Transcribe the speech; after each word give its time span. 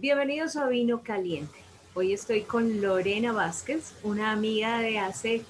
Bienvenidos 0.00 0.54
a 0.54 0.68
Vino 0.68 1.02
Caliente. 1.02 1.58
Hoy 1.92 2.12
estoy 2.12 2.42
con 2.42 2.80
Lorena 2.80 3.32
Vázquez, 3.32 3.94
una 4.04 4.30
amiga 4.30 4.78
de 4.78 5.00
hace 5.00 5.42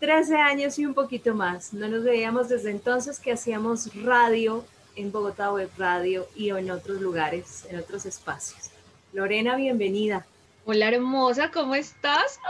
13 0.00 0.34
años 0.34 0.80
y 0.80 0.84
un 0.84 0.94
poquito 0.94 1.32
más. 1.32 1.72
No 1.72 1.86
nos 1.86 2.02
veíamos 2.02 2.48
desde 2.48 2.72
entonces 2.72 3.20
que 3.20 3.30
hacíamos 3.30 3.94
radio 4.02 4.64
en 4.96 5.12
Bogotá 5.12 5.52
Web 5.52 5.70
Radio 5.78 6.26
y 6.34 6.48
en 6.48 6.72
otros 6.72 7.00
lugares, 7.00 7.66
en 7.70 7.78
otros 7.78 8.04
espacios. 8.04 8.70
Lorena, 9.12 9.54
bienvenida. 9.54 10.26
Hola 10.64 10.88
hermosa, 10.88 11.52
¿cómo 11.52 11.76
estás? 11.76 12.40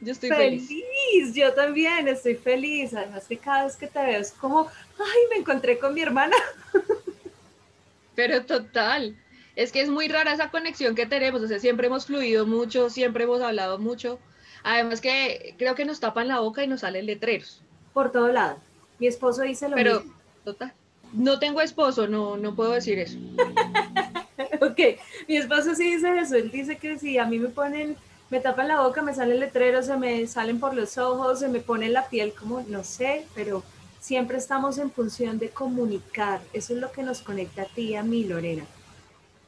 Yo 0.00 0.12
estoy 0.12 0.30
feliz. 0.30 0.66
feliz. 0.66 1.34
Yo 1.34 1.52
también 1.52 2.08
estoy 2.08 2.36
feliz. 2.36 2.94
Además 2.94 3.26
que 3.28 3.36
cada 3.36 3.66
vez 3.66 3.76
que 3.76 3.86
te 3.86 4.02
veo 4.02 4.18
es 4.18 4.32
como, 4.32 4.66
ay, 4.98 5.22
me 5.28 5.36
encontré 5.36 5.78
con 5.78 5.92
mi 5.92 6.00
hermana. 6.00 6.36
Pero 8.14 8.46
total, 8.46 9.14
es 9.56 9.70
que 9.70 9.80
es 9.80 9.88
muy 9.88 10.08
rara 10.08 10.32
esa 10.32 10.50
conexión 10.50 10.94
que 10.94 11.06
tenemos, 11.06 11.42
o 11.42 11.48
sea, 11.48 11.58
siempre 11.58 11.86
hemos 11.86 12.06
fluido 12.06 12.46
mucho, 12.46 12.90
siempre 12.90 13.24
hemos 13.24 13.40
hablado 13.40 13.78
mucho. 13.78 14.18
Además 14.64 15.00
que 15.00 15.54
creo 15.58 15.74
que 15.74 15.84
nos 15.84 16.00
tapan 16.00 16.28
la 16.28 16.40
boca 16.40 16.64
y 16.64 16.66
nos 16.66 16.80
salen 16.80 17.06
letreros. 17.06 17.62
Por 17.92 18.10
todo 18.10 18.28
lado. 18.28 18.58
Mi 18.98 19.06
esposo 19.06 19.42
dice 19.42 19.68
lo 19.68 19.76
Pero, 19.76 20.02
total. 20.44 20.72
No 21.12 21.38
tengo 21.38 21.60
esposo, 21.60 22.08
no, 22.08 22.36
no 22.36 22.56
puedo 22.56 22.72
decir 22.72 22.98
eso. 22.98 23.18
ok, 24.60 24.80
mi 25.28 25.36
esposo 25.36 25.74
sí 25.74 25.94
dice 25.94 26.18
eso, 26.18 26.34
él 26.36 26.50
dice 26.50 26.76
que 26.76 26.98
si 26.98 27.18
a 27.18 27.26
mí 27.26 27.38
me 27.38 27.48
ponen, 27.48 27.96
me 28.30 28.40
tapan 28.40 28.68
la 28.68 28.80
boca, 28.80 29.02
me 29.02 29.14
salen 29.14 29.38
letreros, 29.38 29.86
se 29.86 29.96
me 29.96 30.26
salen 30.26 30.58
por 30.58 30.74
los 30.74 30.98
ojos, 30.98 31.40
se 31.40 31.48
me 31.48 31.60
pone 31.60 31.88
la 31.88 32.08
piel 32.08 32.32
como, 32.32 32.62
no 32.62 32.82
sé, 32.82 33.26
pero 33.34 33.62
siempre 34.00 34.38
estamos 34.38 34.78
en 34.78 34.90
función 34.90 35.38
de 35.38 35.50
comunicar, 35.50 36.40
eso 36.52 36.72
es 36.72 36.80
lo 36.80 36.90
que 36.90 37.04
nos 37.04 37.20
conecta 37.20 37.62
a 37.62 37.66
ti 37.66 37.90
y 37.90 37.94
a 37.94 38.02
mí, 38.02 38.24
Lorena 38.24 38.64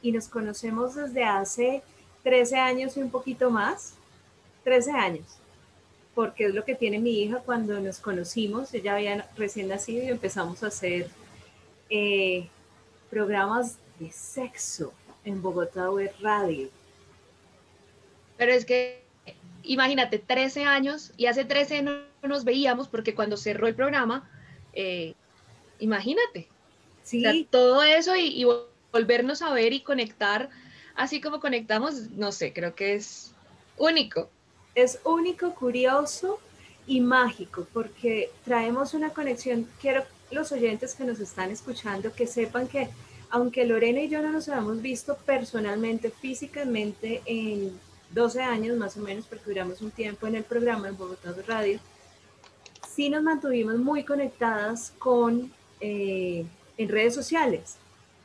y 0.01 0.11
nos 0.11 0.27
conocemos 0.27 0.95
desde 0.95 1.23
hace 1.23 1.83
13 2.23 2.57
años 2.57 2.97
y 2.97 3.01
un 3.01 3.09
poquito 3.09 3.49
más. 3.49 3.93
13 4.63 4.91
años, 4.91 5.25
porque 6.13 6.47
es 6.47 6.53
lo 6.53 6.65
que 6.65 6.75
tiene 6.75 6.99
mi 6.99 7.21
hija 7.21 7.39
cuando 7.45 7.79
nos 7.79 7.99
conocimos. 7.99 8.73
Ella 8.73 8.95
había 8.95 9.29
recién 9.37 9.69
nacido 9.69 10.03
y 10.03 10.09
empezamos 10.09 10.61
a 10.61 10.67
hacer 10.67 11.09
eh, 11.89 12.49
programas 13.09 13.77
de 13.97 14.11
sexo 14.11 14.91
en 15.23 15.41
Bogotá 15.41 15.89
Web 15.89 16.11
Radio. 16.19 16.69
Pero 18.37 18.51
es 18.51 18.65
que, 18.65 19.03
imagínate, 19.63 20.19
13 20.19 20.65
años 20.65 21.13
y 21.15 21.27
hace 21.27 21.45
13 21.45 21.81
no 21.81 22.01
nos 22.23 22.43
veíamos 22.43 22.89
porque 22.89 23.15
cuando 23.15 23.37
cerró 23.37 23.67
el 23.67 23.75
programa, 23.75 24.29
eh, 24.73 25.13
imagínate. 25.79 26.49
Sí. 27.03 27.47
todo 27.49 27.83
eso 27.83 28.17
y, 28.17 28.41
y 28.41 28.45
volvernos 28.91 29.41
a 29.41 29.51
ver 29.51 29.73
y 29.73 29.81
conectar 29.81 30.49
así 30.97 31.21
como 31.21 31.39
conectamos, 31.39 32.09
no 32.11 32.33
sé, 32.33 32.51
creo 32.51 32.75
que 32.75 32.95
es 32.95 33.31
único. 33.77 34.29
Es 34.75 34.99
único, 35.05 35.55
curioso 35.55 36.39
y 36.85 36.99
mágico 36.99 37.67
porque 37.71 38.29
traemos 38.43 38.93
una 38.93 39.11
conexión. 39.11 39.69
Quiero 39.79 40.03
los 40.31 40.51
oyentes 40.51 40.95
que 40.95 41.05
nos 41.05 41.19
están 41.19 41.51
escuchando 41.51 42.11
que 42.13 42.27
sepan 42.27 42.67
que 42.67 42.89
aunque 43.29 43.65
Lorena 43.65 44.01
y 44.01 44.09
yo 44.09 44.21
no 44.21 44.31
nos 44.31 44.49
habíamos 44.49 44.81
visto 44.81 45.17
personalmente, 45.25 46.09
físicamente 46.09 47.21
en 47.25 47.77
12 48.11 48.41
años 48.41 48.77
más 48.77 48.95
o 48.97 49.01
menos, 49.01 49.25
porque 49.25 49.45
duramos 49.47 49.81
un 49.81 49.91
tiempo 49.91 50.27
en 50.27 50.35
el 50.35 50.43
programa 50.43 50.87
en 50.87 50.97
Bogotá 50.97 51.35
Radio, 51.45 51.79
sí 52.89 53.09
nos 53.09 53.21
mantuvimos 53.21 53.75
muy 53.77 54.03
conectadas 54.03 54.93
con 54.97 55.51
eh, 55.81 56.45
en 56.77 56.89
redes 56.89 57.13
sociales 57.13 57.77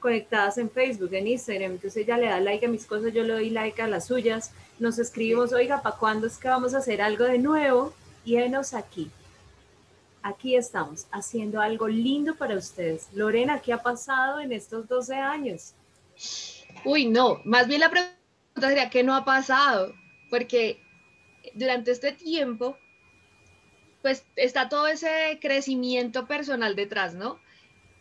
conectadas 0.02 0.58
en 0.58 0.68
Facebook, 0.68 1.14
en 1.14 1.28
Instagram, 1.28 1.72
entonces 1.72 2.02
ella 2.02 2.18
le 2.18 2.26
da 2.26 2.40
like 2.40 2.66
a 2.66 2.68
mis 2.68 2.84
cosas, 2.84 3.14
yo 3.14 3.22
le 3.22 3.34
doy 3.34 3.50
like 3.50 3.80
a 3.80 3.86
las 3.86 4.08
suyas, 4.08 4.50
nos 4.80 4.98
escribimos, 4.98 5.52
oiga, 5.52 5.80
¿para 5.80 5.96
cuándo 5.96 6.26
es 6.26 6.36
que 6.36 6.48
vamos 6.48 6.74
a 6.74 6.78
hacer 6.78 7.00
algo 7.00 7.24
de 7.24 7.38
nuevo? 7.38 7.94
Y 8.24 8.36
venos 8.36 8.74
aquí. 8.74 9.10
Aquí 10.22 10.56
estamos, 10.56 11.06
haciendo 11.12 11.60
algo 11.60 11.88
lindo 11.88 12.34
para 12.34 12.56
ustedes. 12.56 13.08
Lorena, 13.14 13.60
¿qué 13.60 13.72
ha 13.72 13.82
pasado 13.82 14.40
en 14.40 14.52
estos 14.52 14.88
12 14.88 15.14
años? 15.14 15.74
Uy, 16.84 17.06
no, 17.06 17.40
más 17.44 17.68
bien 17.68 17.80
la 17.80 17.90
pregunta 17.90 18.14
sería, 18.60 18.90
¿qué 18.90 19.02
no 19.02 19.14
ha 19.14 19.24
pasado? 19.24 19.94
Porque 20.30 20.80
durante 21.54 21.92
este 21.92 22.12
tiempo, 22.12 22.76
pues 24.02 24.24
está 24.36 24.68
todo 24.68 24.88
ese 24.88 25.38
crecimiento 25.40 26.26
personal 26.26 26.74
detrás, 26.74 27.14
¿no? 27.14 27.38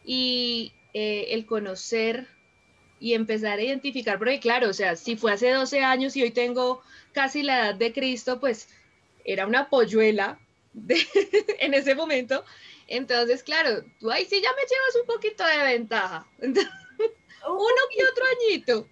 Y, 0.03 0.73
eh, 0.93 1.27
el 1.29 1.45
conocer 1.45 2.27
y 2.99 3.13
empezar 3.13 3.57
a 3.57 3.63
identificar, 3.63 4.19
porque 4.19 4.39
claro, 4.39 4.69
o 4.69 4.73
sea, 4.73 4.95
si 4.95 5.15
fue 5.15 5.31
hace 5.31 5.49
12 5.49 5.79
años 5.83 6.15
y 6.15 6.21
hoy 6.21 6.31
tengo 6.31 6.83
casi 7.13 7.41
la 7.41 7.59
edad 7.59 7.75
de 7.75 7.93
Cristo, 7.93 8.39
pues 8.39 8.69
era 9.25 9.47
una 9.47 9.69
polluela 9.69 10.37
en 11.59 11.73
ese 11.73 11.95
momento. 11.95 12.43
Entonces, 12.87 13.41
claro, 13.41 13.83
tú 13.99 14.11
ahí 14.11 14.25
sí 14.25 14.41
ya 14.41 14.49
me 14.51 14.61
llevas 14.61 14.95
un 14.99 15.07
poquito 15.07 15.45
de 15.45 15.63
ventaja. 15.63 16.27
Uno 16.41 17.81
y 17.97 18.03
otro 18.03 18.23
añito. 18.37 18.87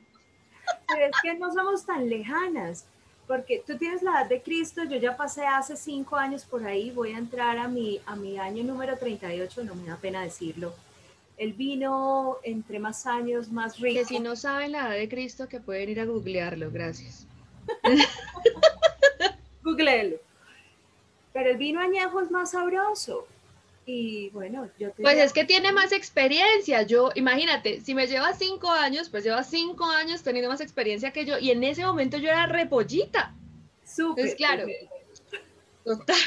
Pero 0.88 1.06
es 1.06 1.12
que 1.22 1.34
no 1.36 1.54
somos 1.54 1.86
tan 1.86 2.10
lejanas, 2.10 2.86
porque 3.28 3.62
tú 3.66 3.78
tienes 3.78 4.02
la 4.02 4.22
edad 4.22 4.26
de 4.30 4.42
Cristo, 4.42 4.86
yo 4.86 4.98
ya 4.98 5.18
pasé 5.18 5.46
hace 5.46 5.76
cinco 5.76 6.16
años 6.16 6.46
por 6.46 6.66
ahí, 6.66 6.92
voy 6.92 7.12
a 7.12 7.18
entrar 7.18 7.58
a 7.58 7.68
mi, 7.68 8.02
a 8.06 8.16
mi 8.16 8.40
año 8.40 8.64
número 8.64 8.98
38, 8.98 9.66
no 9.66 9.76
me 9.76 9.88
da 9.88 9.98
pena 9.98 10.24
decirlo 10.24 10.74
el 11.40 11.54
vino 11.54 12.38
entre 12.44 12.80
más 12.80 13.08
años, 13.08 13.50
más 13.50 13.80
rico. 13.80 14.00
Que 14.00 14.06
si 14.06 14.20
no 14.20 14.36
saben 14.36 14.74
la 14.74 14.90
edad 14.90 15.00
de 15.00 15.10
Cristo, 15.10 15.48
que 15.48 15.62
pueden 15.62 15.90
ir 15.90 16.00
a 16.02 16.06
googlearlo, 16.06 16.70
gracias. 16.70 17.26
Googlelo. 19.64 20.18
Pero 21.32 21.52
el 21.52 21.58
vino 21.58 21.80
añejo 21.80 22.20
es 22.22 22.30
más 22.30 22.52
sabroso. 22.52 23.26
Y 23.86 24.30
bueno, 24.32 24.70
yo 24.78 24.92
Pues 24.94 25.18
es 25.18 25.32
que 25.32 25.46
tiene 25.46 25.72
más 25.72 25.94
experiencia. 25.94 26.84
Yo, 26.84 27.12
imagínate, 27.16 27.80
si 27.82 27.96
me 27.96 28.06
lleva 28.06 28.34
cinco 28.34 28.70
años, 28.70 29.10
pues 29.10 29.24
lleva 29.24 29.44
cinco 29.44 29.86
años 29.86 30.22
teniendo 30.22 30.50
más 30.50 30.62
experiencia 30.62 31.12
que 31.12 31.26
yo. 31.26 31.40
Y 31.40 31.52
en 31.52 31.64
ese 31.64 31.86
momento 31.86 32.18
yo 32.18 32.28
era 32.28 32.48
repollita. 32.48 33.34
Súper. 33.86 34.26
Entonces, 34.26 34.36
claro. 34.36 34.68
Total. 35.86 36.18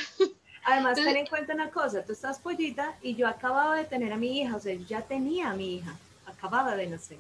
Además, 0.65 0.97
ten 0.97 1.17
en 1.17 1.27
cuenta 1.27 1.55
una 1.55 1.71
cosa, 1.71 2.05
tú 2.05 2.13
estás 2.13 2.39
pollita 2.39 2.97
y 3.03 3.15
yo 3.17 3.27
acababa 3.27 3.77
de 3.77 3.85
tener 3.85 4.13
a 4.13 4.17
mi 4.17 4.41
hija, 4.41 4.57
o 4.57 4.61
sea, 4.61 4.75
ya 4.75 5.03
tenía 5.03 5.51
a 5.51 5.55
mi 5.55 5.77
hija, 5.77 5.97
acababa 6.27 6.77
de 6.77 6.87
nacer. 6.87 7.19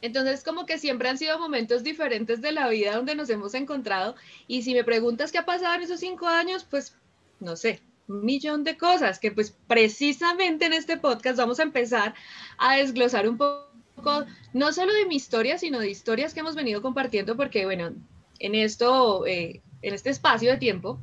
Entonces, 0.00 0.44
como 0.44 0.66
que 0.66 0.78
siempre 0.78 1.08
han 1.08 1.16
sido 1.16 1.38
momentos 1.38 1.82
diferentes 1.82 2.42
de 2.42 2.52
la 2.52 2.68
vida 2.68 2.96
donde 2.96 3.14
nos 3.14 3.30
hemos 3.30 3.54
encontrado. 3.54 4.16
Y 4.46 4.62
si 4.62 4.74
me 4.74 4.84
preguntas 4.84 5.32
qué 5.32 5.38
ha 5.38 5.46
pasado 5.46 5.74
en 5.74 5.82
esos 5.82 6.00
cinco 6.00 6.26
años, 6.26 6.66
pues 6.68 6.94
no 7.40 7.56
sé, 7.56 7.80
un 8.08 8.24
millón 8.24 8.64
de 8.64 8.76
cosas 8.76 9.18
que 9.18 9.30
pues 9.30 9.54
precisamente 9.66 10.66
en 10.66 10.74
este 10.74 10.98
podcast 10.98 11.38
vamos 11.38 11.58
a 11.58 11.62
empezar 11.62 12.14
a 12.58 12.76
desglosar 12.76 13.28
un 13.28 13.38
poco, 13.38 14.26
no 14.52 14.72
solo 14.72 14.92
de 14.92 15.06
mi 15.06 15.16
historia, 15.16 15.56
sino 15.58 15.80
de 15.80 15.88
historias 15.88 16.34
que 16.34 16.40
hemos 16.40 16.54
venido 16.54 16.82
compartiendo, 16.82 17.36
porque 17.36 17.64
bueno, 17.64 17.92
en 18.40 18.54
esto, 18.54 19.24
eh, 19.26 19.62
en 19.80 19.94
este 19.94 20.10
espacio 20.10 20.50
de 20.50 20.58
tiempo, 20.58 21.00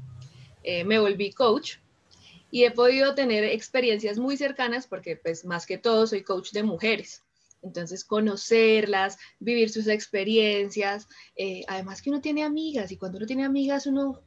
eh, 0.64 0.84
me 0.84 1.00
volví 1.00 1.32
coach 1.32 1.78
y 2.52 2.66
he 2.66 2.72
podido 2.72 3.16
tener 3.16 3.46
experiencias 3.46 4.20
muy 4.20 4.38
cercanas 4.38 4.86
porque 4.86 5.16
pues 5.16 5.46
más 5.46 5.66
que 5.66 5.78
todo 5.78 6.06
soy 6.06 6.22
coach 6.22 6.52
de 6.52 6.64
mujeres. 6.64 7.24
Entonces, 7.64 8.04
conocerlas, 8.04 9.18
vivir 9.40 9.70
sus 9.70 9.88
experiencias, 9.88 11.08
eh, 11.36 11.64
además 11.68 12.02
que 12.02 12.10
uno 12.10 12.20
tiene 12.20 12.44
amigas 12.44 12.92
y 12.92 12.98
cuando 12.98 13.18
uno 13.18 13.28
tiene 13.28 13.46
amigas 13.46 13.86
uno 13.86 14.22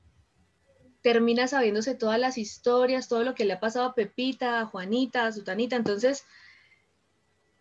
termina 1.03 1.47
sabiéndose 1.47 1.95
todas 1.95 2.19
las 2.19 2.39
historias, 2.39 3.09
todo 3.09 3.25
lo 3.25 3.35
que 3.35 3.45
le 3.45 3.55
ha 3.55 3.61
pasado 3.61 3.87
a 3.87 3.95
Pepita, 3.95 4.61
a 4.61 4.67
Juanita, 4.67 5.27
a 5.27 5.33
Sutanita, 5.33 5.77
entonces 5.77 6.25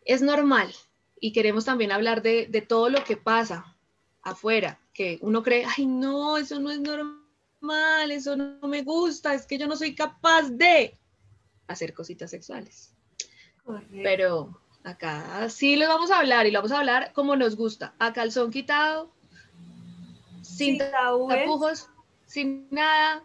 es 0.06 0.22
normal 0.22 0.74
y 1.20 1.34
queremos 1.34 1.66
también 1.66 1.92
hablar 1.92 2.22
de, 2.22 2.48
de 2.48 2.62
todo 2.62 2.90
lo 2.90 3.04
que 3.04 3.18
pasa 3.18 3.76
afuera, 4.22 4.80
que 4.94 5.18
uno 5.22 5.44
cree, 5.44 5.66
ay 5.66 5.88
no, 5.88 6.38
eso 6.38 6.60
no 6.60 6.72
es 6.72 6.80
normal 6.80 7.23
mal, 7.64 8.12
eso 8.12 8.36
no 8.36 8.68
me 8.68 8.84
gusta, 8.84 9.34
es 9.34 9.46
que 9.46 9.58
yo 9.58 9.68
no 9.68 9.76
soy 9.76 9.96
capaz 9.96 10.50
de 10.50 10.98
hacer 11.68 11.94
cositas 11.94 12.30
sexuales. 12.30 12.94
Pero 13.92 14.60
acá 14.84 15.50
sí 15.50 15.76
les 15.76 15.88
vamos 15.88 16.12
a 16.12 16.20
hablar 16.20 16.46
y 16.46 16.52
lo 16.52 16.60
vamos 16.60 16.74
a 16.74 16.80
hablar 16.80 17.14
como 17.14 17.36
nos 17.36 17.56
gusta, 17.56 17.94
a 17.98 18.14
calzón 18.14 18.52
quitado, 18.52 19.10
sin, 20.42 20.78
tapujos, 20.78 21.90
sin 22.26 22.68
nada, 22.70 23.24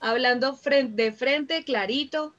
hablando 0.00 0.56
frente, 0.56 1.02
de 1.02 1.12
frente, 1.12 1.64
clarito. 1.64 2.34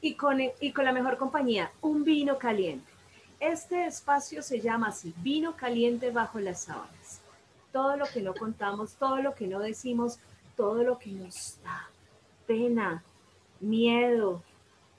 Y 0.00 0.14
con, 0.14 0.40
y 0.60 0.72
con 0.72 0.84
la 0.84 0.92
mejor 0.92 1.16
compañía, 1.16 1.70
un 1.80 2.04
vino 2.04 2.36
caliente. 2.38 2.92
Este 3.40 3.86
espacio 3.86 4.42
se 4.42 4.60
llama 4.60 4.88
así, 4.88 5.14
vino 5.18 5.56
caliente 5.56 6.10
bajo 6.10 6.40
las 6.40 6.62
sábanas 6.62 7.03
todo 7.74 7.96
lo 7.96 8.06
que 8.06 8.22
no 8.22 8.34
contamos, 8.34 8.92
todo 8.92 9.16
lo 9.16 9.34
que 9.34 9.48
no 9.48 9.58
decimos, 9.58 10.20
todo 10.56 10.84
lo 10.84 10.96
que 10.96 11.10
nos 11.10 11.56
da 11.64 11.90
pena, 12.46 13.02
miedo, 13.58 14.44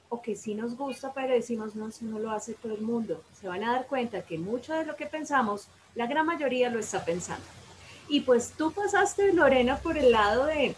o 0.10 0.22
que 0.22 0.36
sí 0.36 0.56
nos 0.56 0.75
gusta, 0.75 1.13
pero 1.13 1.33
decimos, 1.33 1.74
no, 1.74 1.88
eso 1.88 2.04
no 2.04 2.19
lo 2.19 2.31
hace 2.31 2.54
todo 2.54 2.74
el 2.74 2.81
mundo. 2.81 3.24
Se 3.39 3.48
van 3.48 3.63
a 3.63 3.72
dar 3.72 3.88
cuenta 3.88 4.24
que 4.24 4.38
mucho 4.38 4.74
de 4.74 4.86
lo 4.86 4.98
que 4.98 5.06
pensamos 5.06 5.68
La 5.95 6.06
gran 6.06 6.25
mayoría 6.25 6.69
lo 6.69 6.80
está 6.80 7.06
pensando. 7.06 7.45
Y 8.10 8.19
pues 8.19 8.51
tú 8.57 8.74
pasaste, 8.74 9.31
Lorena, 9.31 9.77
por 9.77 9.98
el 9.98 10.12
lado 10.12 10.45
de 10.45 10.75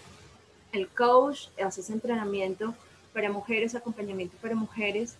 el 0.73 0.88
coach, 0.89 1.47
haces 1.59 1.89
entrenamiento 1.89 2.75
para 3.11 3.31
mujeres, 3.31 3.73
acompañamiento 3.73 4.38
para 4.38 4.53
mujeres. 4.53 5.15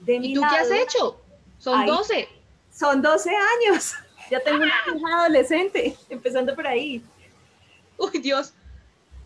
De 0.00 0.14
¿Y 0.14 0.32
tú 0.32 0.40
qué 0.40 0.56
has 0.56 0.70
hecho? 0.70 1.20
Son 1.58 1.84
12. 1.84 2.26
Son 2.72 3.02
12 3.02 3.30
años. 3.30 3.92
Ya 4.32 4.40
tengo 4.40 4.62
una 4.62 4.72
hija 4.96 5.18
adolescente, 5.18 5.94
empezando 6.08 6.54
por 6.54 6.66
ahí. 6.66 7.04
Uy, 7.98 8.18
Dios. 8.18 8.54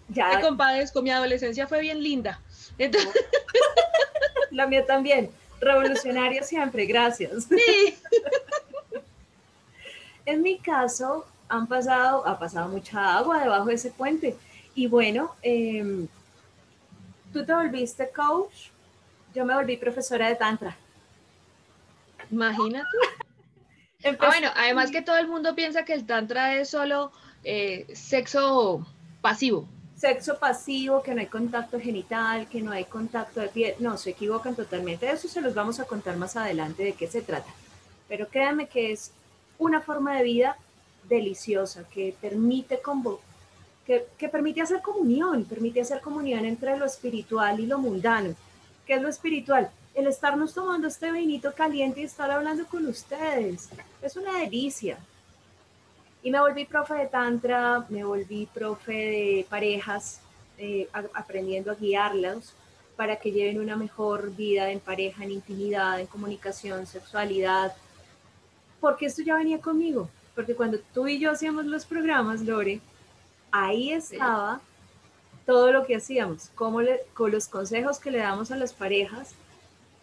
Ya. 0.09 0.31
Te 0.31 0.41
compadezco, 0.41 1.01
mi 1.01 1.11
adolescencia 1.11 1.69
fue 1.69 1.81
bien 1.81 2.03
linda. 2.03 2.41
La 4.51 4.67
mía 4.67 4.85
también. 4.85 5.31
Revolucionaria 5.61 6.43
siempre, 6.43 6.87
gracias. 6.87 7.45
Sí. 7.45 7.97
En 10.29 10.43
mi 10.43 10.59
caso, 10.59 11.25
han 11.49 11.69
pasado, 11.69 12.27
ha 12.27 12.37
pasado 12.37 12.69
mucha 12.69 13.17
agua 13.17 13.39
debajo 13.39 13.67
de 13.67 13.75
ese 13.75 13.93
puente. 13.93 14.37
Y 14.75 14.89
bueno, 14.89 15.37
em, 15.41 16.09
tú 17.33 17.47
te 17.47 17.55
volviste 17.55 18.11
coach, 18.11 18.71
yo 19.33 19.45
me 19.45 19.55
volví 19.55 19.77
profesora 19.77 20.29
de 20.29 20.35
Tantra. 20.35 20.77
Imagínate. 22.29 22.89
Ah, 24.05 24.11
bueno, 24.19 24.51
además 24.55 24.91
que 24.91 25.03
todo 25.03 25.17
el 25.19 25.29
mundo 25.29 25.55
piensa 25.55 25.85
que 25.85 25.95
el 25.95 26.07
Tantra 26.07 26.57
es 26.57 26.71
solo 26.71 27.13
eh, 27.45 27.87
sexo 27.95 28.87
pasivo. 29.21 29.69
Sexo 29.97 30.39
pasivo, 30.39 31.03
que 31.03 31.15
no 31.15 31.21
hay 31.21 31.27
contacto 31.27 31.81
genital, 31.81 32.49
que 32.49 32.61
no 32.61 32.71
hay 32.71 32.85
contacto 32.85 33.41
de 33.41 33.49
piel. 33.49 33.75
No, 33.79 33.97
se 33.97 34.11
equivocan 34.11 34.55
totalmente. 34.55 35.11
Eso 35.11 35.27
se 35.27 35.41
los 35.41 35.55
vamos 35.55 35.81
a 35.81 35.85
contar 35.85 36.17
más 36.17 36.37
adelante 36.37 36.85
de 36.85 36.93
qué 36.93 37.07
se 37.07 37.23
trata. 37.23 37.51
Pero 38.09 38.29
créanme 38.29 38.69
que 38.69 38.93
es 38.93 39.11
una 39.59 39.81
forma 39.81 40.17
de 40.17 40.23
vida 40.23 40.57
deliciosa 41.09 41.85
que 41.89 42.15
permite 42.21 42.81
que, 43.87 44.07
que, 44.19 44.29
permite 44.29 44.61
hacer 44.61 44.83
comunión, 44.83 45.45
permite 45.45 45.81
hacer 45.81 46.01
comunión 46.01 46.45
entre 46.45 46.77
lo 46.77 46.85
espiritual 46.85 47.59
y 47.59 47.67
lo 47.67 47.79
mundano. 47.79 48.35
¿Qué 48.87 48.95
es 48.95 49.03
lo 49.03 49.09
espiritual? 49.09 49.71
El 49.97 50.07
estarnos 50.07 50.55
tomando 50.55 50.87
este 50.87 51.11
vinito 51.11 51.53
caliente 51.53 52.01
y 52.03 52.05
estar 52.05 52.31
hablando 52.31 52.65
con 52.67 52.87
ustedes. 52.87 53.69
Es 54.01 54.17
una 54.17 54.39
delicia. 54.39 54.99
Y 56.23 56.31
me 56.31 56.39
volví 56.39 56.65
profe 56.65 56.95
de 56.95 57.07
tantra, 57.07 57.85
me 57.89 58.05
volví 58.05 58.49
profe 58.55 58.93
de 58.93 59.47
parejas, 59.51 60.21
eh, 60.59 60.89
aprendiendo 61.15 61.73
a 61.73 61.75
guiarlos 61.75 62.53
para 62.97 63.17
que 63.17 63.33
lleven 63.33 63.61
una 63.61 63.77
mejor 63.77 64.35
vida 64.37 64.71
en 64.71 64.79
pareja, 64.79 65.25
en 65.25 65.33
intimidad, 65.33 65.99
en 65.99 66.07
comunicación, 66.07 66.87
sexualidad, 66.87 67.75
porque 68.81 69.07
esto 69.07 69.23
ya 69.23 69.35
venía 69.35 69.61
conmigo 69.61 70.09
porque 70.37 70.55
cuando 70.55 70.79
tú 70.93 71.09
y 71.09 71.19
yo 71.19 71.31
hacíamos 71.31 71.65
los 71.65 71.87
programas, 71.87 72.43
Lore, 72.43 72.81
ahí 73.51 73.91
estaba 73.91 74.61
todo 75.47 75.73
lo 75.73 75.87
que 75.87 75.97
hacíamos, 75.97 76.51
cómo 76.55 76.83
le, 76.83 77.01
con 77.15 77.33
los 77.33 77.49
consejos 77.49 77.99
que 77.99 78.11
le 78.11 78.19
damos 78.19 78.51
a 78.51 78.57
las 78.57 78.75
parejas, 78.75 79.33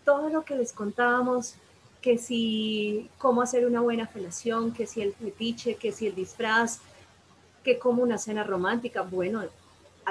todo 0.03 0.29
lo 0.29 0.44
que 0.44 0.55
les 0.55 0.73
contábamos, 0.73 1.55
que 2.01 2.17
si 2.17 3.09
cómo 3.17 3.41
hacer 3.41 3.65
una 3.65 3.81
buena 3.81 4.07
felación, 4.07 4.73
que 4.73 4.85
si 4.85 5.01
el 5.01 5.13
fetiche, 5.13 5.75
que 5.75 5.91
si 5.91 6.07
el 6.07 6.15
disfraz, 6.15 6.79
que 7.63 7.79
como 7.79 8.03
una 8.03 8.17
cena 8.17 8.44
romántica, 8.44 9.01
bueno, 9.01 9.44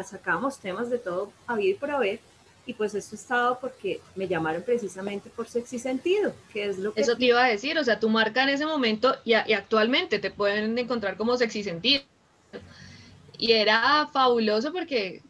sacamos 0.02 0.58
temas 0.58 0.88
de 0.88 0.98
todo 0.98 1.30
a 1.46 1.56
vivir 1.56 1.76
por 1.76 1.90
haber 1.90 2.20
y 2.64 2.74
pues 2.74 2.94
esto 2.94 3.16
estaba 3.16 3.58
porque 3.58 4.00
me 4.14 4.28
llamaron 4.28 4.62
precisamente 4.62 5.28
por 5.30 5.48
sexy 5.48 5.78
sentido, 5.78 6.32
que 6.52 6.66
es 6.66 6.78
lo 6.78 6.94
que... 6.94 7.00
Eso 7.00 7.16
te 7.16 7.26
iba 7.26 7.44
a 7.44 7.48
decir, 7.48 7.76
o 7.76 7.84
sea, 7.84 7.98
tu 7.98 8.08
marca 8.08 8.44
en 8.44 8.50
ese 8.50 8.66
momento 8.66 9.16
y, 9.24 9.32
y 9.32 9.52
actualmente 9.52 10.18
te 10.20 10.30
pueden 10.30 10.78
encontrar 10.78 11.16
como 11.16 11.36
sexy 11.36 11.64
sentido. 11.64 12.02
Y 13.36 13.52
era 13.52 14.08
fabuloso 14.12 14.72
porque 14.72 15.22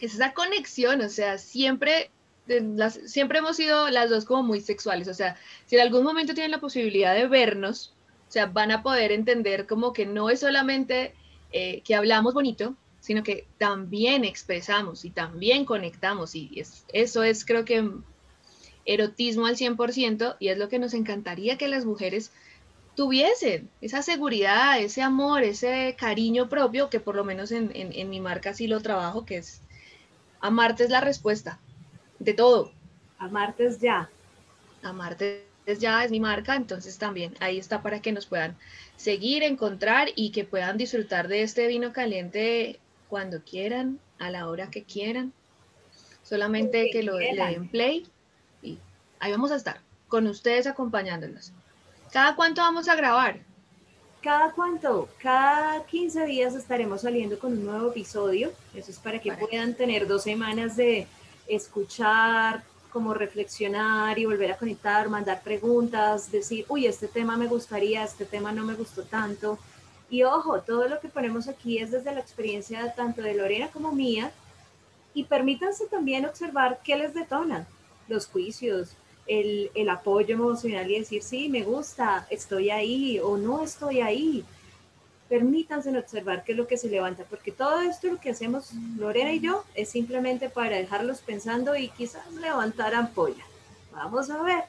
es 0.00 0.14
esa 0.14 0.32
conexión, 0.32 1.02
o 1.02 1.08
sea, 1.10 1.36
siempre, 1.36 2.10
las, 2.48 2.94
siempre 3.06 3.38
hemos 3.38 3.56
sido 3.56 3.90
las 3.90 4.10
dos 4.10 4.24
como 4.24 4.42
muy 4.42 4.60
sexuales, 4.60 5.08
o 5.08 5.14
sea, 5.14 5.36
si 5.66 5.76
en 5.76 5.82
algún 5.82 6.04
momento 6.04 6.34
tienen 6.34 6.50
la 6.50 6.60
posibilidad 6.60 7.14
de 7.14 7.26
vernos, 7.26 7.94
o 8.28 8.32
sea, 8.32 8.46
van 8.46 8.70
a 8.70 8.82
poder 8.82 9.12
entender 9.12 9.66
como 9.66 9.92
que 9.92 10.06
no 10.06 10.30
es 10.30 10.40
solamente 10.40 11.14
eh, 11.52 11.82
que 11.84 11.94
hablamos 11.94 12.34
bonito, 12.34 12.74
sino 13.00 13.22
que 13.22 13.46
también 13.58 14.24
expresamos 14.24 15.04
y 15.04 15.10
también 15.10 15.64
conectamos 15.64 16.34
y 16.34 16.62
eso 16.92 17.22
es 17.22 17.44
creo 17.44 17.64
que 17.64 17.88
erotismo 18.84 19.46
al 19.46 19.56
100% 19.56 20.36
y 20.38 20.48
es 20.48 20.58
lo 20.58 20.68
que 20.68 20.78
nos 20.78 20.94
encantaría 20.94 21.58
que 21.58 21.68
las 21.68 21.84
mujeres 21.84 22.32
tuviesen, 22.96 23.68
esa 23.80 24.02
seguridad, 24.02 24.80
ese 24.80 25.02
amor, 25.02 25.42
ese 25.42 25.94
cariño 25.98 26.48
propio, 26.48 26.88
que 26.88 26.98
por 26.98 27.14
lo 27.14 27.24
menos 27.24 27.52
en, 27.52 27.70
mi 28.08 28.20
marca 28.20 28.54
sí 28.54 28.66
lo 28.66 28.80
trabajo, 28.80 29.26
que 29.26 29.36
es 29.36 29.60
amarte 30.40 30.84
es 30.84 30.90
la 30.90 31.00
respuesta 31.00 31.60
de 32.18 32.34
todo. 32.34 32.72
Amarte 33.18 33.66
es 33.66 33.80
ya. 33.80 34.08
Amarte 34.82 35.46
es 35.66 35.78
ya, 35.80 36.04
es 36.04 36.10
mi 36.10 36.20
marca, 36.20 36.54
entonces 36.54 36.96
también 36.98 37.34
ahí 37.40 37.58
está 37.58 37.82
para 37.82 38.00
que 38.00 38.12
nos 38.12 38.26
puedan 38.26 38.56
seguir, 38.96 39.42
encontrar 39.42 40.08
y 40.14 40.30
que 40.30 40.44
puedan 40.44 40.76
disfrutar 40.78 41.28
de 41.28 41.42
este 41.42 41.66
vino 41.66 41.92
caliente 41.92 42.78
cuando 43.08 43.42
quieran, 43.42 43.98
a 44.18 44.30
la 44.30 44.48
hora 44.48 44.70
que 44.70 44.84
quieran. 44.84 45.32
Solamente 46.22 46.90
que, 46.90 47.02
lo 47.02 47.18
le 47.18 47.34
den 47.34 47.68
play 47.68 48.06
y 48.62 48.78
ahí 49.20 49.30
vamos 49.30 49.52
a 49.52 49.56
estar 49.56 49.80
con 50.08 50.26
ustedes 50.26 50.66
acompañándolos. 50.66 51.52
¿Cada 52.12 52.34
cuánto 52.34 52.62
vamos 52.62 52.88
a 52.88 52.96
grabar? 52.96 53.40
Cada 54.22 54.50
cuánto, 54.52 55.08
cada 55.22 55.84
15 55.84 56.26
días 56.26 56.54
estaremos 56.54 57.02
saliendo 57.02 57.38
con 57.38 57.52
un 57.52 57.64
nuevo 57.64 57.90
episodio. 57.90 58.52
Eso 58.74 58.90
es 58.90 58.98
para 58.98 59.20
que 59.20 59.32
puedan 59.32 59.74
tener 59.74 60.08
dos 60.08 60.24
semanas 60.24 60.76
de 60.76 61.06
escuchar, 61.48 62.64
como 62.92 63.14
reflexionar 63.14 64.18
y 64.18 64.24
volver 64.24 64.52
a 64.52 64.56
conectar, 64.56 65.08
mandar 65.08 65.42
preguntas, 65.42 66.32
decir, 66.32 66.64
uy, 66.68 66.86
este 66.86 67.08
tema 67.08 67.36
me 67.36 67.46
gustaría, 67.46 68.04
este 68.04 68.24
tema 68.24 68.52
no 68.52 68.64
me 68.64 68.74
gustó 68.74 69.02
tanto 69.02 69.58
y 70.08 70.22
ojo, 70.22 70.60
todo 70.60 70.88
lo 70.88 71.00
que 71.00 71.08
ponemos 71.08 71.48
aquí 71.48 71.78
es 71.78 71.90
desde 71.90 72.14
la 72.14 72.20
experiencia 72.20 72.94
tanto 72.94 73.22
de 73.22 73.34
Lorena 73.34 73.68
como 73.68 73.92
mía. 73.92 74.32
Y 75.14 75.24
permítanse 75.24 75.86
también 75.86 76.26
observar 76.26 76.80
qué 76.84 76.96
les 76.96 77.14
detona, 77.14 77.66
los 78.06 78.26
juicios, 78.26 78.90
el, 79.26 79.70
el 79.74 79.88
apoyo 79.88 80.34
emocional 80.34 80.90
y 80.90 80.98
decir, 80.98 81.22
sí, 81.22 81.48
me 81.48 81.62
gusta, 81.62 82.26
estoy 82.30 82.70
ahí 82.70 83.18
o 83.18 83.36
no 83.36 83.62
estoy 83.62 84.00
ahí. 84.00 84.44
Permítanse 85.28 85.96
observar 85.96 86.44
qué 86.44 86.52
es 86.52 86.58
lo 86.58 86.66
que 86.68 86.76
se 86.76 86.88
levanta, 86.88 87.24
porque 87.24 87.50
todo 87.50 87.80
esto 87.80 88.06
lo 88.06 88.20
que 88.20 88.30
hacemos 88.30 88.72
Lorena 88.96 89.32
y 89.32 89.40
yo 89.40 89.64
es 89.74 89.88
simplemente 89.88 90.48
para 90.48 90.76
dejarlos 90.76 91.20
pensando 91.20 91.74
y 91.74 91.88
quizás 91.88 92.32
levantar 92.34 92.94
ampolla. 92.94 93.44
Vamos 93.92 94.30
a 94.30 94.42
ver. 94.42 94.64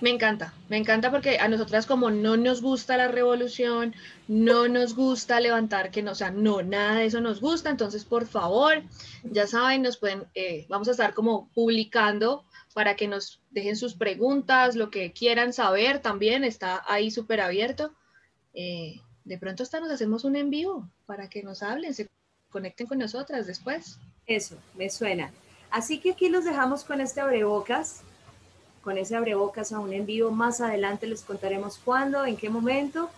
Me 0.00 0.10
encanta, 0.10 0.52
me 0.68 0.78
encanta 0.78 1.12
porque 1.12 1.38
a 1.38 1.46
nosotras 1.46 1.86
como 1.86 2.10
no 2.10 2.36
nos 2.36 2.60
gusta 2.60 2.96
la 2.96 3.06
revolución, 3.06 3.94
no 4.26 4.66
nos 4.66 4.96
gusta 4.96 5.38
levantar 5.38 5.92
que 5.92 6.02
no, 6.02 6.10
o 6.10 6.14
sea, 6.16 6.32
no, 6.32 6.60
nada 6.60 6.96
de 6.96 7.04
eso 7.04 7.20
nos 7.20 7.40
gusta, 7.40 7.70
entonces 7.70 8.04
por 8.04 8.26
favor, 8.26 8.82
ya 9.22 9.46
saben, 9.46 9.82
nos 9.82 9.98
pueden, 9.98 10.24
eh, 10.34 10.66
vamos 10.68 10.88
a 10.88 10.90
estar 10.90 11.14
como 11.14 11.48
publicando 11.54 12.44
para 12.74 12.96
que 12.96 13.06
nos 13.06 13.40
dejen 13.52 13.76
sus 13.76 13.94
preguntas, 13.94 14.74
lo 14.74 14.90
que 14.90 15.12
quieran 15.12 15.52
saber 15.52 16.00
también, 16.00 16.42
está 16.42 16.82
ahí 16.88 17.12
súper 17.12 17.40
abierto. 17.40 17.92
Eh, 18.54 19.00
de 19.24 19.38
pronto 19.38 19.62
hasta 19.62 19.80
nos 19.80 19.90
hacemos 19.90 20.24
un 20.24 20.36
en 20.36 20.50
vivo 20.50 20.88
para 21.06 21.28
que 21.28 21.42
nos 21.42 21.62
hablen, 21.62 21.94
se 21.94 22.08
conecten 22.50 22.86
con 22.86 22.98
nosotras 22.98 23.46
después. 23.46 23.98
Eso, 24.26 24.56
me 24.76 24.90
suena. 24.90 25.30
Así 25.70 25.98
que 25.98 26.12
aquí 26.12 26.28
los 26.28 26.44
dejamos 26.44 26.84
con 26.84 27.00
este 27.00 27.20
abrebocas 27.20 28.02
con 28.82 28.98
ese 28.98 29.16
abrebocas 29.16 29.72
a 29.72 29.80
un 29.80 29.92
envío. 29.92 30.30
Más 30.30 30.60
adelante 30.60 31.06
les 31.06 31.22
contaremos 31.22 31.78
cuándo, 31.78 32.26
en 32.26 32.36
qué 32.36 32.50
momento. 32.50 33.08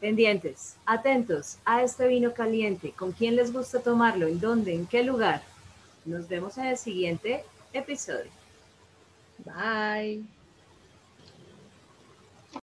Pendientes, 0.00 0.76
atentos 0.86 1.58
a 1.64 1.82
este 1.82 2.08
vino 2.08 2.32
caliente, 2.32 2.92
con 2.92 3.12
quién 3.12 3.36
les 3.36 3.52
gusta 3.52 3.80
tomarlo, 3.80 4.26
en 4.26 4.40
dónde, 4.40 4.74
en 4.74 4.86
qué 4.86 5.02
lugar. 5.02 5.42
Nos 6.04 6.26
vemos 6.28 6.58
en 6.58 6.66
el 6.66 6.76
siguiente 6.76 7.44
episodio. 7.72 8.30
Bye. 9.44 10.41